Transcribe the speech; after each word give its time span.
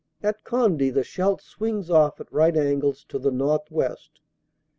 At 0.23 0.43
Conde 0.43 0.79
the 0.95 1.03
Scheldt 1.03 1.43
swings 1.43 1.91
off 1.91 2.19
at 2.19 2.33
right 2.33 2.57
angles 2.57 3.03
to 3.03 3.19
the 3.19 3.29
northwest. 3.29 4.19